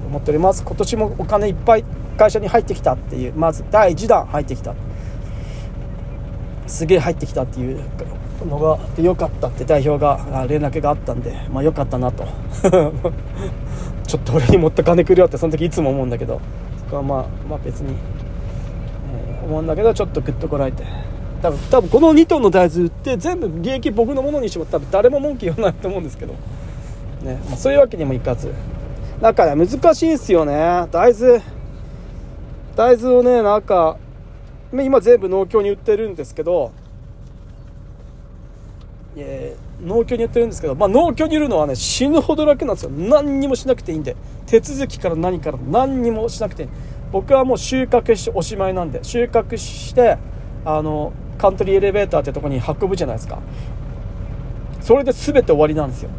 [0.08, 0.64] 思っております。
[0.66, 1.86] 今年もお金いっぱい
[2.18, 4.74] 会社に入ってきたっていうまず第1弾入ってきた。
[6.68, 7.82] すげえ入ってきたっていう
[8.46, 12.26] のがでよかったって代表が連絡があったんでまあよかったなと。
[14.06, 16.42] ちょっと俺にもっと金くるよってその時いつも思うんだけど。
[16.78, 17.94] そこはまあまあ別に、
[19.14, 20.84] えー、思うんだけどちょっとグッとこらえて。
[21.42, 26.34] 多分多分この2トンの大豆売って全部利益僕のものにしても多分誰も文句言わないと思うんですけど、
[27.22, 28.52] ねまあ、そういうわけにもいかず。
[29.22, 30.54] だから難しいんすよね。
[30.92, 31.57] 大豆。
[32.78, 33.98] 大豆をねなんか
[34.72, 36.72] 今全部農協に売ってるんですけど
[39.18, 42.92] え、農協に売ってるんですけど、まあ、農協に売るのはね死ぬほど楽なんですよ。
[42.92, 44.16] 何にもしなくていいんで。
[44.46, 46.70] 手続きから何から何にもしなくていい。
[47.12, 49.04] 僕はもう収穫しておしまいなんで。
[49.04, 50.20] 収穫して
[50.64, 53.40] あのカントリーエレベーターってとこに運ぶじゃないですか。
[54.82, 56.12] それで全て終わりなんですよ。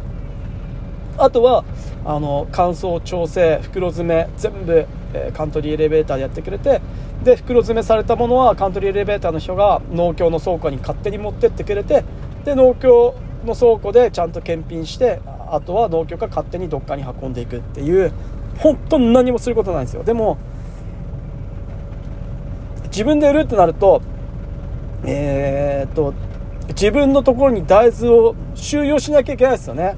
[1.17, 1.63] あとは
[2.03, 6.81] あの乾燥調整袋詰め全部、え、カントリーエレベーターでやってくれて
[7.23, 12.03] で袋詰めされたものはカントリーエレベーターの人が農協の倉庫に勝手に持ってってくれて
[12.45, 18.11] で農協の倉庫でちゃんと検品してあとは農協が勝手にどっかに運んでいくっていう
[18.57, 20.03] 本当に何もすることないんですよ。
[20.03, 20.37] でも
[22.85, 24.01] 自分で売るってなると
[25.05, 26.13] えー、っと
[26.69, 29.95] 自分のところに大豆を収容しなきゃいけないですよね。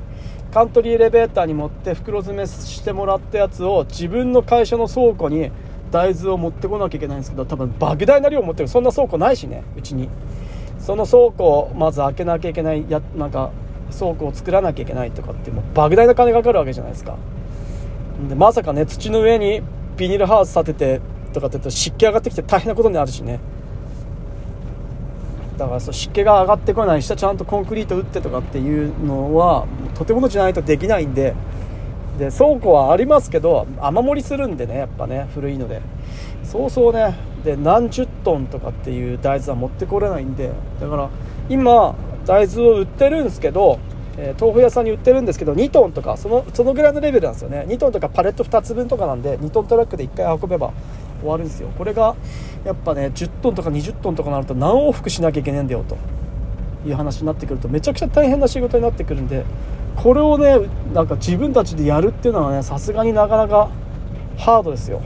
[0.53, 5.49] カントリーエレベーターに持って袋詰めしてもらったやつを自分の会社の倉庫に
[5.91, 8.69] 大豆を持ってこなきゃいけないんですけど多分莫大な量持ってる。
[8.69, 10.09] そんな倉庫ないしねうちに。
[10.79, 13.51] その倉庫をまず開けなきゃいけないやなんか
[13.97, 17.17] 倉庫を作らなきゃいけないとかってもう莫大な金かかるわけじゃないですか。
[18.27, 19.61] でまさかね土の上に
[19.95, 21.01] ビニールハウス建てて
[21.33, 23.39] とかって言うと湿気上がってきて大変なことになるしね。
[25.61, 31.35] だからそう湿気が上がってこない下ちゃんとコンクリート打ってとかっていうのはとてもじゃないとできないんで。
[32.19, 35.81] で倉庫はありますけど雨漏りするんでねやっぱね古いので。
[36.43, 37.15] そうそうね。
[37.45, 40.51] で何十トンとかっていう大豆は持ってこれないんで。
[40.79, 41.09] だから
[41.47, 41.95] 今
[42.25, 43.79] 大豆を売ってるんですけど、
[44.17, 47.65] えー、豆腐屋さんに売ってるんですけど2トンとかそのそのぐらいのレベルなんですよね。
[47.67, 50.73] 2トンとかパレット2つ分とかなんで2トントラックで1回運べば
[51.21, 51.69] 終わるんですよ。
[51.77, 52.15] これが
[52.65, 55.97] やっぱね10トンとか20トンとかなると何往復しなきゃいけないんだよと。
[56.83, 59.45] いう話になってくるとめちゃくちゃ大変な仕事になってくるんで
[59.95, 63.69] これをねなんか自分たちでやるっていうのはねさすがになかなか
[64.35, 64.99] ハードですよ。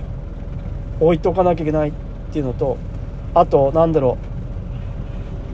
[1.01, 1.93] 置いとかなきゃいけないっ
[2.31, 2.77] ていうのと
[3.33, 4.17] あとなんだろ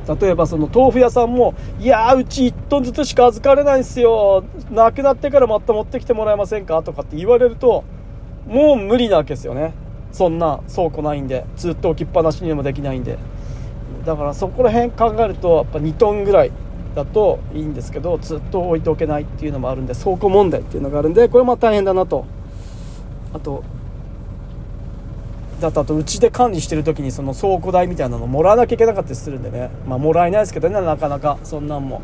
[0.07, 0.19] う。
[0.21, 4.43] 例えばその豆腐屋さんも「いやうち1トンずつしか預かれないんすよ。
[4.69, 7.83] なくなってからまた持ってきてもらえませんか?」とかって言われると
[8.47, 9.73] もう無理なわけですよね。
[10.11, 13.17] そんな倉庫ないんでずっと置きっぱなしにもできないんで。
[14.05, 16.51] だからそこら辺考えるとやっぱ2トンぐらい
[16.95, 22.25] だといいんですけどずっと置いておけないっていうのもあるんで倉庫問題っていうのがあるんでこれも大変だなと。
[23.33, 23.63] あと
[25.61, 29.69] だとあとうちで管理してる時にその倉庫代みたいなのもらわなきゃいけなかったりするんでね。
[29.87, 31.37] まあもらえないですけどねなかなか。
[31.43, 32.01] そんなんも。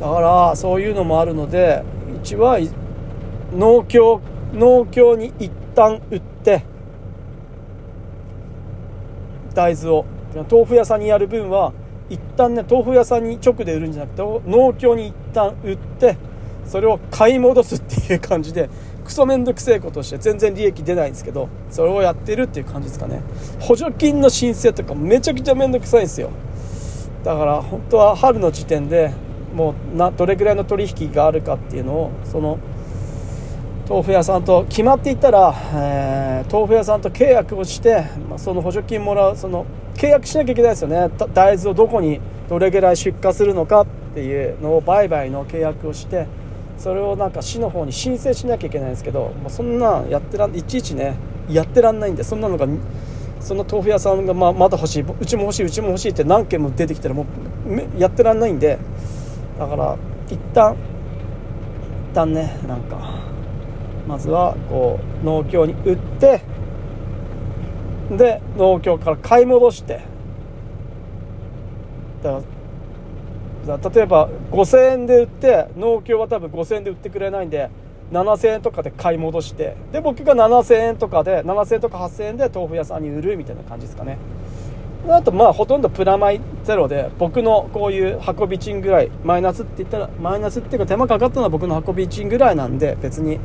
[0.00, 1.82] だからそういうのもあるので
[2.16, 2.58] うちは
[3.52, 4.20] 農協
[4.54, 6.62] 農協に一旦売って
[9.54, 10.04] 大豆を。
[10.48, 11.72] 豆腐屋さんにやる分は
[12.08, 16.16] 一旦ね豆腐屋さんに直で売るんじゃなくて農協に一旦売って
[16.66, 18.70] それを買い戻すっていう感じで
[19.04, 23.22] クソめんどくせえことして全然利益出ないんですけどそれをやってるっていう感じですかね。
[23.58, 26.30] 補助金の申請とかめちゃくちゃめんどくさいんですよ。
[27.24, 29.12] だから本当は春の時点で
[29.52, 32.58] もうなどれぐらいの取引があるかっていうのをその
[33.90, 41.10] 豆腐屋さんと決まっていったら、えー、豆腐屋さんと契約をして、まあ、その補助金もらうその契約しなきゃいけないですよね。
[41.34, 46.28] 大豆をどこにどれぐらい出荷するのかっていうのを売買の契約をして
[46.78, 51.16] それをなんか市の方に申請しなきゃいけないんですけど、まあ、そんなやってらんいちいちね
[51.48, 52.68] やってらんないんでそんなのが
[53.40, 57.26] その豆腐屋さんがままだ欲しいうちも欲しいうちも欲しいって何件も出てきたらも
[57.66, 58.78] うやってらんないんで
[59.58, 59.96] だから
[60.28, 60.76] 一旦
[62.12, 63.29] 一旦ねなんか
[64.06, 66.42] まずはこう農協に売って
[68.10, 70.00] で農協から買い戻して。
[72.22, 72.42] だか
[73.66, 77.70] ら例えば5000円で売って農協は多分5000円で売ってくれないんで
[78.10, 79.76] 7000円とかで買い戻して。
[79.92, 84.18] で僕が7000円とかで7000円とか8000円で豆腐屋さんに売るみたいな感じですかね。
[85.08, 93.40] あとまあほとんどプラマイゼロで僕のこういう運び賃ぐらいマイナスって言ったらマイナスっていうか手間かかったのは僕の運び賃ぐらいなんで別に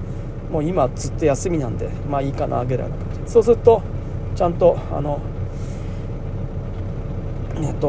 [0.55, 3.31] もう今ずっと休みなんでまあいいかなぐらいな感じ。
[3.33, 3.81] そうすると
[4.37, 5.19] ちゃんとあの
[7.57, 7.87] えっと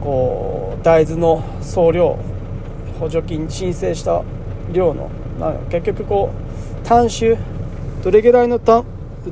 [0.00, 2.16] こう大豆の総量
[3.00, 4.22] 補助金申請した
[4.72, 5.10] 量の
[5.70, 7.36] 結局こう単種
[8.04, 8.84] どれぐらいの単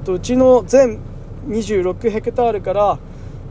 [0.08, 0.98] うちの全
[1.46, 2.98] 26ヘクタールから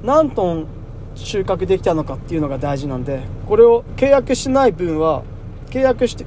[0.03, 0.67] 何トン
[1.15, 5.23] 収穫できたのかっていうのが大事なんでこれを契約してない分は
[5.69, 6.25] 契約して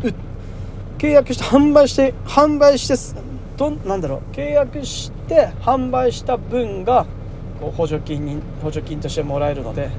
[1.03, 2.95] 契約して販売して販売して
[3.57, 4.37] どなんだろう。
[4.37, 7.07] 契約して販売した分が
[7.61, 9.91] こう補助金に補助金としてもらえるので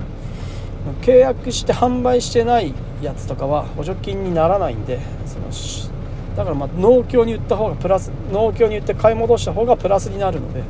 [1.01, 5.93] 契約して販売してないやつとかは補助金にならないんでその
[6.37, 10.63] だからま農協に売った方がプラス農協に売って買い戻した方がプラスになるので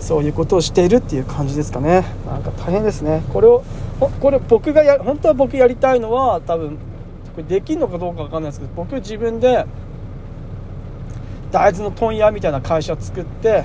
[0.00, 2.04] そういうことをしているっていう感じですかね。
[2.26, 3.22] なんか大変ですね。
[3.32, 3.62] これを
[4.20, 6.78] これ僕がや本当は僕やりたいのは多分
[7.34, 9.64] これできるのかどうか分かんないですけど僕自分で
[11.50, 13.64] 大豆の問屋みたいな会社を作って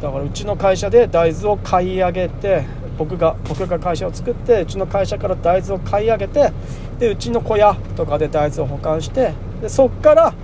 [0.00, 2.64] だからうちの会社で大豆を買い上げて
[2.98, 6.52] 僕が僕が会社を作ってうちの会社から大豆を買い上げて
[6.98, 10.34] でうちの小屋とかで大豆を保管してでそっから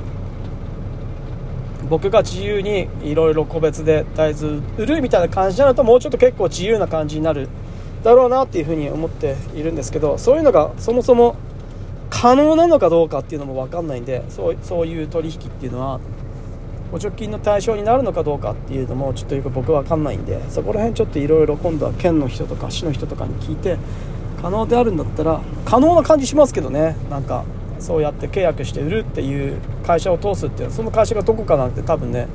[1.88, 7.48] 僕が自由にいろいろ個別で大豆売るみたいな感じになるともうちょっと結構自由な感じになる
[8.02, 11.36] だろうなっていうふうに思っているんですけどそういうのがそもそも
[12.20, 16.00] 可能なのかどうかっていうのも分かんないんでそうそういう取引っていうのは
[16.90, 23.78] 補助金の対象になるのかどうかっていうのもちょっとよく僕分かんないんでそこら辺ちょっといろいろ今度は県の人とか市の人とかに聞いて
[24.42, 26.96] 可能であるんだったら可能な感じしますけどね。
[27.10, 27.44] なんか
[27.78, 32.26] そうやって契約して売るっていう会社を通すっていうその会社がどこかなんて多分ね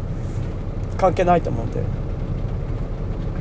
[0.97, 1.83] 関係ないと思うんで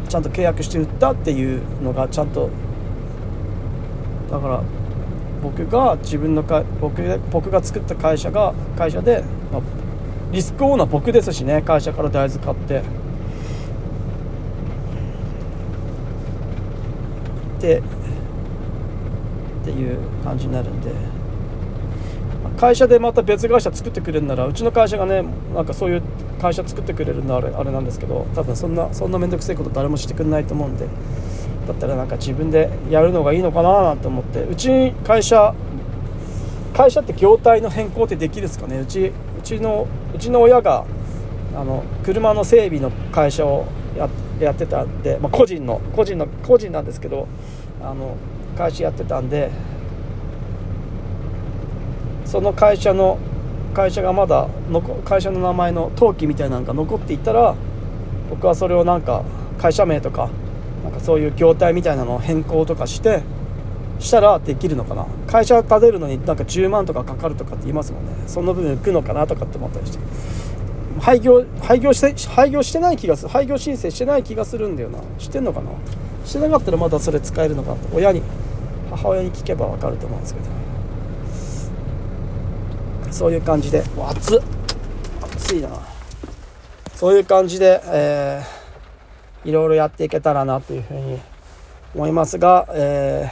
[0.09, 2.51] ちゃんと契約して売ったっていうのがちゃんと
[4.29, 4.63] だから
[5.43, 9.63] 僕が自分のか僕僕が作った会社が会社で、まあ、
[10.31, 11.63] リスクオーナー僕ですしね。
[11.63, 12.83] 会社から大豆買って。
[17.61, 20.93] でっていう感じになるんで。
[22.59, 26.03] 会社でまた別会社作ってくれるならうちの会社がねなんかそういう
[26.41, 30.87] 会社作ってくれるのあれあれなんですけど多分そんなそんな面倒くさいこと誰もしてくれないと思うんで。
[31.67, 34.43] だったらなんか自分でやるのがいいのかななんて思って。
[34.43, 35.55] うち会社
[36.75, 38.79] 会社って業態の変更ってできるんですかね。
[38.79, 40.85] うちうちのうちの親が
[41.55, 44.09] あの車の整備の会社をや
[44.41, 47.29] やってたんで、まあ、個人の個人の個人なんですけど
[47.83, 48.17] あの
[48.57, 49.51] 会社やってたんで
[52.25, 53.19] その会社の
[53.75, 54.49] 会社がまだ
[55.05, 57.55] 会社の名前の登記みたいなのが残っていたら
[58.31, 59.23] 僕はそれをなんか
[59.59, 60.31] 会社名とか
[60.83, 63.23] なんかそういう業態みたいなのを変更とかして
[63.99, 65.07] したらできるのかな？
[65.27, 68.13] 会社建てるのになんか10万とかかかるとかって言いますもんね。
[68.27, 69.99] その部分浮くのかなとかって思ったりして。
[71.01, 74.99] 廃業廃業して廃業してない気がする廃業申請してない気がするんだよな。
[75.19, 75.71] してんのかな？
[76.25, 78.23] してなかったらまだそれ使えるのかな親に
[78.91, 80.47] 母親に聞けば分かると思うんですけど。
[83.11, 83.83] そういう感じで。
[83.97, 84.41] 熱っ。
[85.23, 85.69] 熱いな。
[86.95, 88.62] そういう感じで、えー、
[89.45, 91.19] いろいろやっていけたらなというふうに
[91.95, 93.31] 思いますが、え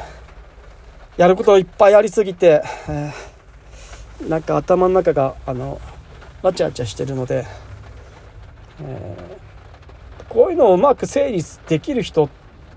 [1.16, 5.80] ー、やることいっぱいありすぎて、えー、なんか頭の中があの
[6.43, 7.47] わちゃわちゃしてるので、
[8.82, 12.28] えー、こういうのをうまく整理できる人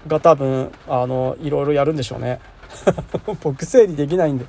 [0.08, 2.40] が多分あのいろいろやるんでしょうね。
[3.42, 4.46] 僕整理できないんで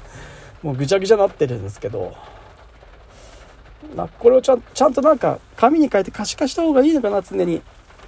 [0.63, 2.15] もうぐちゃぐちゃなってるんですけど
[3.95, 7.63] まあ、これをちゃんちゃんとなんか紙に書いて可視化した方がいいのかな常に。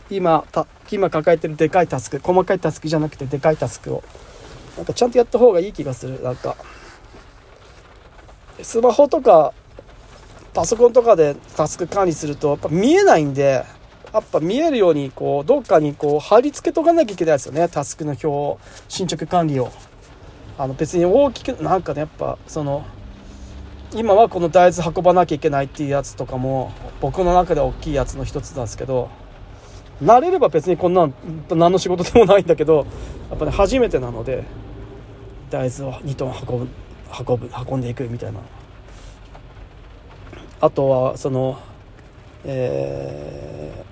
[0.09, 4.03] 今た今抱えてるでかいタスク細かいタスクじゃなくてでかいタスクを。
[4.76, 6.57] なんかちゃんとやった方がいい気がするなんか。
[8.62, 9.53] スマホとか
[10.55, 13.64] パソコンとかでタスク管理するとやっぱ見えないんで
[14.12, 19.70] やっぱ見えるようにこうどっかにこう貼り付けとかなきゃいけないですよねタスクの表進捗管理を。
[20.59, 22.87] あの別に大きくなんかねやっぱその
[23.95, 26.72] 今はこの大豆運ばなきゃいけないっていうやつとかも
[27.03, 29.11] 僕の中では大きいやつの一つなんですけど
[30.03, 31.14] 慣れれば別にこんなん
[31.51, 32.86] 何の仕事でもないんだけど
[33.30, 34.44] やっぱね初めてなので
[35.51, 36.68] 大豆を2トン運ぶ
[37.28, 38.40] 運ぶ運んでいくみたいな。
[40.59, 41.59] あとはその
[42.49, 43.84] え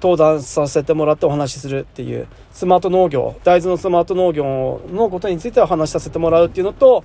[0.00, 7.04] ー、登壇させてもらってお話しするっていうスマート農業大豆のスマート農業のことについては話しさせてもらうっていうのと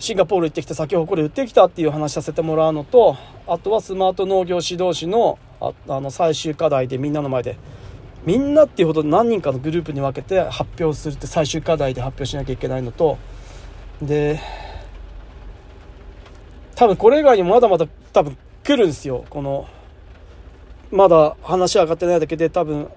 [0.00, 7.56] シンガポール行ってきて先ほこり売ってきたっていう話させてもらうのとあとはスマート農業指導士のああの最終課題でみんなの前で
[8.24, 13.18] みんなっていうほど何人かのグループに分けて発表するって最終課題で発表しなきゃいけないのと
[14.02, 14.40] で
[16.74, 19.24] 多分これ以外にもまだまだ多分来るんですよ。
[19.30, 19.66] この
[20.90, 22.88] まだ話上がってないだけで多分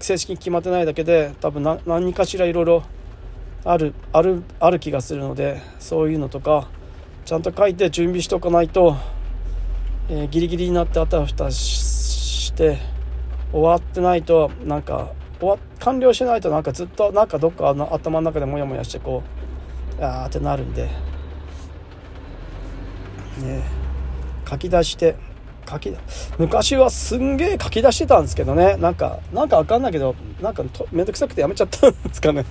[0.00, 2.82] 正式に決まってないだけで多分何かしらいろいろ
[3.64, 6.68] あるあるある気がするのでそういうのとか
[7.24, 8.96] ちゃんと書いて準備しておかないと、
[10.10, 12.78] えー、ギリギリになってあたふたして
[13.52, 19.22] 終わってないとなんか終わ完了しないとなんかずっとなんかどっかの頭の中でモヤモヤしてこ
[20.00, 20.84] うあーってなるんで。
[20.84, 20.90] ね。
[24.48, 25.16] 書き出して
[25.68, 25.94] 書き
[26.38, 28.76] 昔はすんげえ書き出してたんですけどね。
[28.78, 32.44] なんかなんかわかんないけどなんかめんどくさくてやめちゃったんですかね。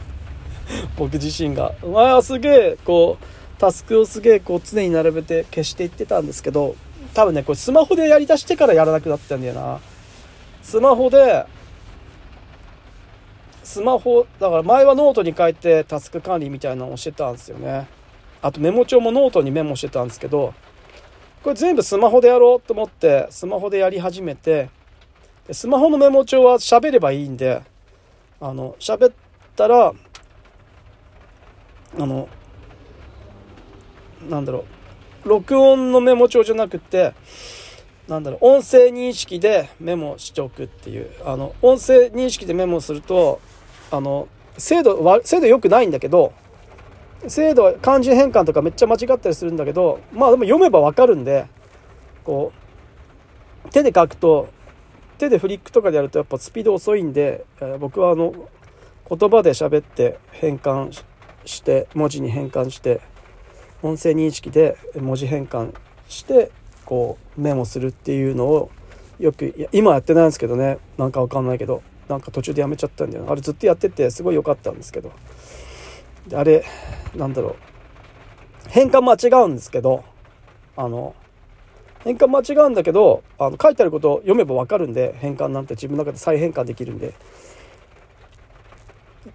[0.96, 1.74] 僕自身が。
[1.82, 6.76] 前はすげえこうタスクをすげえこう常に並べて消していってたんですけど
[7.14, 9.80] 多分ねこれスマホでやりだしてからやらなくなったんだよな。
[10.62, 11.46] スマホで
[13.64, 17.88] スマホだから前はノートに書いてタスク管理みたいなのをしてたんですよね。
[18.42, 20.54] あとメモ帳もノートにメモしてたんですけど
[21.44, 24.70] これ全部スマホでやろうと思ってスマホでやり始めて
[25.52, 27.62] スマホのメモ帳は喋ればいいんで
[28.40, 29.14] あの喋っ
[29.56, 29.94] たら
[32.00, 32.30] あの
[34.30, 34.77] なんだろう。
[35.26, 37.14] 録音のメモ帳じゃなくて
[38.08, 41.10] なんだろう音声認識でメモしておくっていう。
[41.26, 43.42] あの音声認識でメモすると
[43.92, 46.34] あの精度精度良くないんだけど
[47.28, 51.48] 精度は漢字変換とかめっちゃ間違ったりするんだけどまあでも読めば分かるんで
[52.24, 52.52] こ
[53.66, 54.50] う手で書くと
[55.18, 58.34] 手でフリックとかでやるとやっぱスピード遅いんで、えー、僕はあの
[59.10, 60.92] 言葉で喋って変換
[61.46, 63.02] して文字に変換して
[63.84, 65.74] 音声認識で文字変換
[66.08, 66.52] して
[66.86, 68.72] こうメモするっていうのを
[69.20, 70.78] よくや今やってないんですけどね。
[70.98, 71.82] なんかわかんないけど。
[72.08, 73.26] なんか途中でやめちゃったんだよ。
[73.28, 75.12] あれずっとやっててすごい良かったんですけど。
[76.34, 76.64] あれ
[77.16, 77.56] なんだろう。
[78.70, 80.04] 変換間違うんですけど
[80.76, 81.16] あの
[82.06, 87.14] 変換間違うんだけどあの書いてあることを読めば分かるんで変換なんて自分の中で再変換できるんで。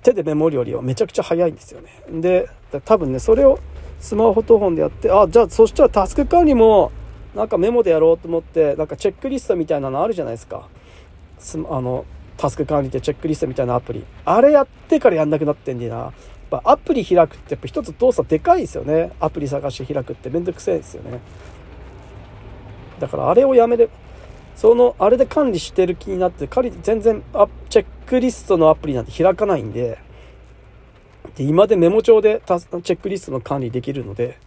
[0.02, 1.90] 手でメモるよりはめちゃくちゃ早いんですよね。
[2.22, 2.48] で
[2.86, 3.58] 多分ねそれを
[4.02, 6.90] スマホと本でやってあじゃあそしたらタスク管理も
[7.36, 10.68] なんかメモでやろうと思ってなんかチェックリストみたいなのあるじゃないですか。
[11.38, 12.04] すあの
[12.36, 14.04] タスク管理でチェックリストみたいなアプリ。
[14.24, 15.96] あれやってからやんなくなってんでな。
[15.96, 16.12] やっ
[16.50, 19.12] ぱアプリ開くってやっぱ一つ動作でかいですよね。
[19.20, 21.20] アプリ探して開くってめんどくせえですよね。
[22.98, 23.88] だからあれをやめる。
[24.56, 26.48] そのあれで管理してる気になって
[26.82, 29.98] 全然あチェックリストのアプリなんて開かないんで
[31.36, 34.38] で今でメモ帳でチェックリストの管理できるので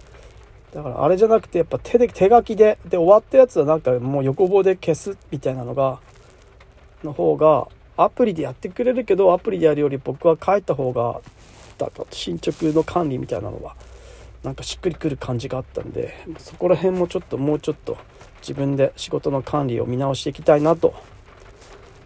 [0.74, 6.00] だからあれじゃなくてやっぱ手で手書きでで終わったやつはなんかもう横棒で消すみたいなのが
[7.04, 7.68] の方が
[7.98, 11.22] アプリでやってくれるけどアプリでやるより僕は書いた方が
[11.78, 13.76] だか進捗の管理みたいなのは
[14.44, 17.98] なんかしっくりくる感じがあったんでそこら辺もちょっともうちょっと
[18.42, 20.94] 自分で仕事の管理を見直していきたいなと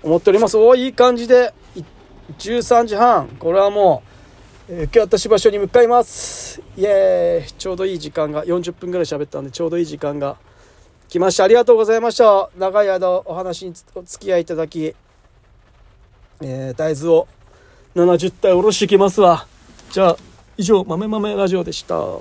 [0.04, 0.58] 思っております。
[0.58, 1.54] おいい感じで
[2.38, 3.28] 13時半。
[3.40, 4.09] これはもう、
[4.72, 6.62] えー、受け渡し場所に向かいます。
[6.78, 7.52] イエーイ。
[7.54, 10.38] ちょうどいい時間が40分ぐらい喋ったんでちょうどいい時間が
[11.08, 11.44] 来ました。
[11.44, 12.52] ありがとうございました。
[12.56, 14.94] 長い間お話にお付き合いいただき、
[16.42, 17.28] えー、大豆を
[17.96, 19.48] 70体おろしてきますわ。
[19.90, 20.18] じゃあ
[20.56, 22.20] 以上豆豆ラジオでした。